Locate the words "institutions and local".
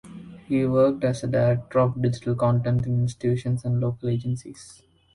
3.03-4.09